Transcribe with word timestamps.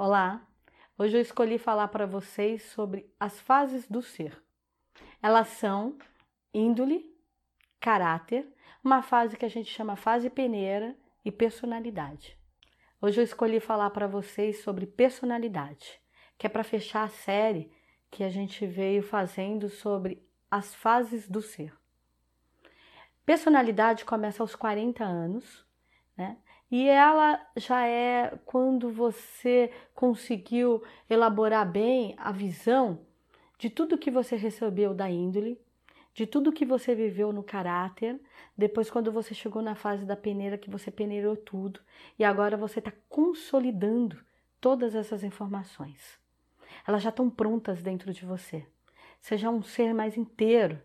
Olá, 0.00 0.46
hoje 0.96 1.16
eu 1.16 1.20
escolhi 1.20 1.58
falar 1.58 1.88
para 1.88 2.06
vocês 2.06 2.62
sobre 2.62 3.12
as 3.18 3.40
fases 3.40 3.84
do 3.88 4.00
ser. 4.00 4.40
Elas 5.20 5.48
são 5.48 5.98
índole, 6.54 7.12
caráter, 7.80 8.46
uma 8.84 9.02
fase 9.02 9.36
que 9.36 9.44
a 9.44 9.48
gente 9.48 9.68
chama 9.68 9.96
fase 9.96 10.30
peneira 10.30 10.96
e 11.24 11.32
personalidade. 11.32 12.38
Hoje 13.02 13.20
eu 13.20 13.24
escolhi 13.24 13.58
falar 13.58 13.90
para 13.90 14.06
vocês 14.06 14.62
sobre 14.62 14.86
personalidade, 14.86 16.00
que 16.38 16.46
é 16.46 16.48
para 16.48 16.62
fechar 16.62 17.02
a 17.02 17.08
série 17.08 17.68
que 18.08 18.22
a 18.22 18.28
gente 18.28 18.64
veio 18.68 19.02
fazendo 19.02 19.68
sobre 19.68 20.24
as 20.48 20.76
fases 20.76 21.28
do 21.28 21.42
ser. 21.42 21.76
Personalidade 23.26 24.04
começa 24.04 24.44
aos 24.44 24.54
40 24.54 25.02
anos, 25.02 25.66
né? 26.16 26.38
E 26.70 26.86
ela 26.86 27.40
já 27.56 27.86
é 27.86 28.38
quando 28.44 28.90
você 28.90 29.70
conseguiu 29.94 30.82
elaborar 31.08 31.70
bem 31.70 32.14
a 32.18 32.30
visão 32.30 33.00
de 33.58 33.70
tudo 33.70 33.98
que 33.98 34.10
você 34.10 34.36
recebeu 34.36 34.94
da 34.94 35.10
índole, 35.10 35.58
de 36.14 36.26
tudo 36.26 36.52
que 36.52 36.66
você 36.66 36.94
viveu 36.94 37.32
no 37.32 37.42
caráter, 37.42 38.20
depois 38.56 38.90
quando 38.90 39.10
você 39.10 39.34
chegou 39.34 39.62
na 39.62 39.74
fase 39.74 40.04
da 40.04 40.16
peneira 40.16 40.58
que 40.58 40.68
você 40.68 40.90
peneirou 40.90 41.36
tudo 41.36 41.80
e 42.18 42.24
agora 42.24 42.56
você 42.56 42.80
está 42.80 42.92
consolidando 43.08 44.18
todas 44.60 44.94
essas 44.94 45.24
informações. 45.24 46.18
Elas 46.86 47.02
já 47.02 47.10
estão 47.10 47.30
prontas 47.30 47.82
dentro 47.82 48.12
de 48.12 48.26
você. 48.26 48.66
Seja 49.20 49.50
um 49.50 49.62
ser 49.62 49.94
mais 49.94 50.16
inteiro, 50.16 50.80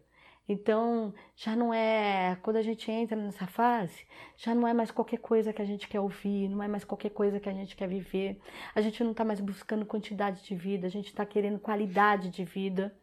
então, 0.47 1.13
já 1.35 1.55
não 1.55 1.73
é, 1.73 2.37
quando 2.41 2.57
a 2.57 2.61
gente 2.61 2.91
entra 2.91 3.15
nessa 3.15 3.47
fase, 3.47 4.05
já 4.35 4.53
não 4.53 4.67
é 4.67 4.73
mais 4.73 4.91
qualquer 4.91 5.19
coisa 5.19 5.53
que 5.53 5.61
a 5.61 5.65
gente 5.65 5.87
quer 5.87 6.01
ouvir, 6.01 6.49
não 6.49 6.61
é 6.61 6.67
mais 6.67 6.83
qualquer 6.83 7.11
coisa 7.11 7.39
que 7.39 7.47
a 7.47 7.53
gente 7.53 7.75
quer 7.75 7.87
viver. 7.87 8.39
A 8.75 8.81
gente 8.81 9.01
não 9.03 9.11
está 9.11 9.23
mais 9.23 9.39
buscando 9.39 9.85
quantidade 9.85 10.43
de 10.43 10.53
vida, 10.53 10.85
a 10.85 10.89
gente 10.89 11.07
está 11.07 11.25
querendo 11.25 11.59
qualidade 11.59 12.29
de 12.29 12.43
vida. 12.43 12.93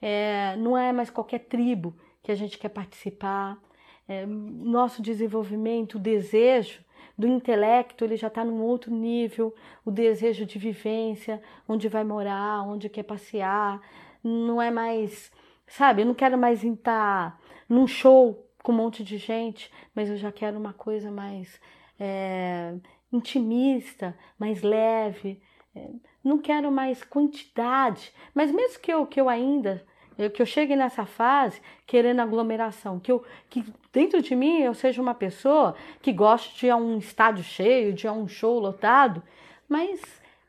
É, 0.00 0.56
não 0.56 0.76
é 0.76 0.92
mais 0.92 1.08
qualquer 1.08 1.40
tribo 1.40 1.96
que 2.22 2.30
a 2.30 2.34
gente 2.34 2.58
quer 2.58 2.68
participar. 2.68 3.58
É, 4.06 4.26
nosso 4.26 5.00
desenvolvimento, 5.00 5.94
o 5.94 5.98
desejo 5.98 6.84
do 7.16 7.26
intelecto, 7.26 8.04
ele 8.04 8.16
já 8.16 8.26
está 8.26 8.44
num 8.44 8.60
outro 8.60 8.92
nível, 8.92 9.54
o 9.86 9.90
desejo 9.90 10.44
de 10.44 10.58
vivência, 10.58 11.40
onde 11.66 11.88
vai 11.88 12.04
morar, 12.04 12.62
onde 12.62 12.90
quer 12.90 13.04
passear, 13.04 13.80
não 14.22 14.60
é 14.60 14.70
mais 14.70 15.32
Sabe, 15.76 16.02
eu 16.02 16.06
não 16.06 16.14
quero 16.14 16.38
mais 16.38 16.62
estar 16.62 17.36
num 17.68 17.84
show 17.84 18.48
com 18.62 18.70
um 18.70 18.76
monte 18.76 19.02
de 19.02 19.18
gente, 19.18 19.72
mas 19.92 20.08
eu 20.08 20.16
já 20.16 20.30
quero 20.30 20.56
uma 20.56 20.72
coisa 20.72 21.10
mais 21.10 21.60
é, 21.98 22.74
intimista, 23.12 24.16
mais 24.38 24.62
leve. 24.62 25.42
É, 25.74 25.88
não 26.22 26.38
quero 26.38 26.70
mais 26.70 27.02
quantidade, 27.02 28.12
mas 28.32 28.52
mesmo 28.52 28.78
que 28.78 28.92
eu, 28.92 29.04
que 29.04 29.20
eu 29.20 29.28
ainda 29.28 29.84
que 30.32 30.40
eu 30.40 30.46
chegue 30.46 30.76
nessa 30.76 31.04
fase 31.04 31.60
querendo 31.84 32.20
aglomeração, 32.20 33.00
que 33.00 33.10
eu 33.10 33.24
que 33.50 33.64
dentro 33.92 34.22
de 34.22 34.36
mim 34.36 34.60
eu 34.60 34.74
seja 34.74 35.02
uma 35.02 35.12
pessoa 35.12 35.74
que 36.00 36.12
goste 36.12 36.56
de 36.56 36.72
um 36.72 36.98
estádio 36.98 37.42
cheio, 37.42 37.92
de 37.92 38.08
um 38.08 38.28
show 38.28 38.60
lotado, 38.60 39.20
mas 39.68 40.00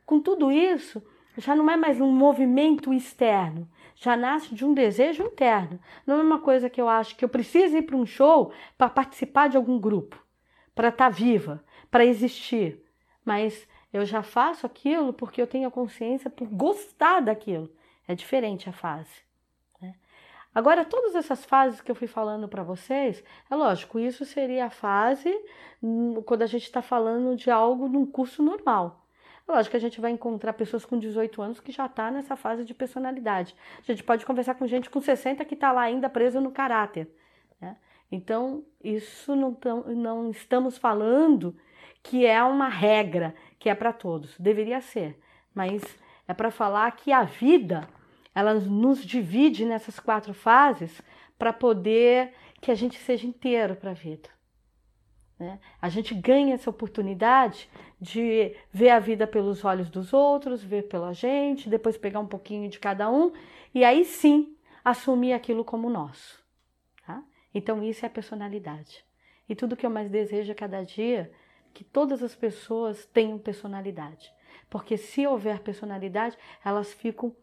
com 0.05 0.19
tudo 0.19 0.51
isso 0.51 1.01
já 1.35 1.55
não 1.55 1.67
é 1.67 1.75
mais 1.75 1.99
um 1.99 2.11
movimento 2.11 2.93
externo, 2.93 3.67
já 3.95 4.17
nasce 4.17 4.53
de 4.53 4.65
um 4.65 4.73
desejo 4.73 5.23
interno. 5.23 5.79
Não 6.05 6.19
é 6.19 6.23
uma 6.23 6.39
coisa 6.39 6.69
que 6.69 6.79
eu 6.79 6.89
acho 6.89 7.15
que 7.15 7.23
eu 7.23 7.29
preciso 7.29 7.77
ir 7.77 7.83
para 7.83 7.95
um 7.95 8.05
show 8.05 8.51
para 8.77 8.89
participar 8.89 9.47
de 9.47 9.57
algum 9.57 9.79
grupo, 9.79 10.21
para 10.75 10.89
estar 10.89 11.05
tá 11.05 11.09
viva, 11.09 11.63
para 11.89 12.05
existir. 12.05 12.83
Mas 13.23 13.67
eu 13.91 14.05
já 14.05 14.21
faço 14.21 14.65
aquilo 14.65 15.13
porque 15.13 15.41
eu 15.41 15.47
tenho 15.47 15.67
a 15.67 15.71
consciência 15.71 16.29
por 16.29 16.47
gostar 16.47 17.21
daquilo. 17.21 17.71
É 18.07 18.13
diferente 18.13 18.69
a 18.69 18.73
fase. 18.73 19.23
Né? 19.81 19.95
Agora, 20.53 20.83
todas 20.83 21.15
essas 21.15 21.45
fases 21.45 21.81
que 21.81 21.89
eu 21.89 21.95
fui 21.95 22.07
falando 22.07 22.47
para 22.47 22.61
vocês, 22.61 23.23
é 23.49 23.55
lógico, 23.55 23.97
isso 23.97 24.25
seria 24.25 24.65
a 24.65 24.69
fase 24.69 25.33
hum, 25.81 26.21
quando 26.23 26.41
a 26.41 26.47
gente 26.47 26.63
está 26.63 26.81
falando 26.81 27.35
de 27.35 27.49
algo 27.49 27.87
num 27.87 28.05
curso 28.05 28.43
normal. 28.43 29.04
Lógico 29.47 29.71
que 29.71 29.77
a 29.77 29.79
gente 29.81 30.01
vai 30.01 30.11
encontrar 30.11 30.53
pessoas 30.53 30.85
com 30.85 30.97
18 30.97 31.41
anos 31.41 31.59
que 31.59 31.71
já 31.71 31.85
está 31.85 32.09
nessa 32.09 32.35
fase 32.35 32.63
de 32.63 32.73
personalidade. 32.73 33.55
A 33.79 33.91
gente 33.91 34.03
pode 34.03 34.25
conversar 34.25 34.55
com 34.55 34.65
gente 34.65 34.89
com 34.89 34.99
60 34.99 35.45
que 35.45 35.53
está 35.53 35.71
lá 35.71 35.81
ainda 35.81 36.09
presa 36.09 36.41
no 36.41 36.51
caráter. 36.51 37.07
Né? 37.61 37.77
Então, 38.11 38.63
isso 38.83 39.35
não, 39.35 39.53
tão, 39.53 39.83
não 39.83 40.31
estamos 40.31 40.77
falando 40.77 41.55
que 42.01 42.25
é 42.25 42.43
uma 42.43 42.69
regra, 42.69 43.35
que 43.59 43.69
é 43.69 43.75
para 43.75 43.93
todos. 43.93 44.37
Deveria 44.39 44.81
ser, 44.81 45.19
mas 45.53 45.83
é 46.27 46.33
para 46.33 46.49
falar 46.49 46.91
que 46.91 47.11
a 47.11 47.23
vida 47.23 47.87
ela 48.33 48.55
nos 48.55 49.05
divide 49.05 49.63
nessas 49.63 49.99
quatro 49.99 50.33
fases 50.33 51.01
para 51.37 51.53
poder 51.53 52.33
que 52.59 52.71
a 52.71 52.75
gente 52.75 52.97
seja 52.97 53.27
inteiro 53.27 53.75
para 53.75 53.91
a 53.91 53.93
vida. 53.93 54.34
Né? 55.37 55.59
A 55.81 55.89
gente 55.89 56.13
ganha 56.13 56.53
essa 56.53 56.69
oportunidade 56.69 57.69
de 57.99 58.55
ver 58.71 58.89
a 58.89 58.99
vida 58.99 59.27
pelos 59.27 59.65
olhos 59.65 59.89
dos 59.89 60.13
outros, 60.13 60.63
ver 60.63 60.87
pela 60.87 61.13
gente, 61.13 61.69
depois 61.69 61.97
pegar 61.97 62.19
um 62.19 62.27
pouquinho 62.27 62.69
de 62.69 62.79
cada 62.79 63.09
um 63.09 63.33
e 63.73 63.83
aí 63.83 64.05
sim 64.05 64.55
assumir 64.83 65.33
aquilo 65.33 65.65
como 65.65 65.89
nosso. 65.89 66.43
Tá? 67.05 67.21
Então, 67.53 67.83
isso 67.83 68.05
é 68.05 68.07
a 68.07 68.11
personalidade. 68.11 69.03
E 69.47 69.55
tudo 69.55 69.75
que 69.75 69.85
eu 69.85 69.89
mais 69.89 70.09
desejo 70.09 70.51
a 70.51 70.55
cada 70.55 70.83
dia 70.83 71.31
que 71.73 71.83
todas 71.83 72.23
as 72.23 72.33
pessoas 72.33 73.05
tenham 73.05 73.37
personalidade. 73.37 74.33
Porque 74.69 74.95
se 74.95 75.27
houver 75.27 75.59
personalidade, 75.59 76.37
elas 76.63 76.93
ficam 76.93 77.35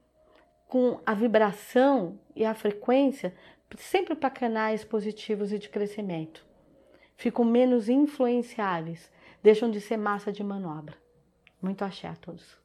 com 0.67 0.99
a 1.05 1.13
vibração 1.13 2.19
e 2.35 2.45
a 2.45 2.55
frequência 2.55 3.35
sempre 3.77 4.15
para 4.15 4.31
canais 4.31 4.85
positivos 4.85 5.53
e 5.53 5.59
de 5.59 5.69
crescimento 5.69 6.47
ficam 7.23 7.45
menos 7.45 7.89
influenciáveis, 7.89 9.09
deixam 9.41 9.71
de 9.71 9.81
ser 9.81 9.97
massa 9.97 10.33
de 10.33 10.43
manobra. 10.43 10.97
Muito 11.63 11.85
axé 11.85 12.09
a 12.09 12.17
todos. 12.17 12.62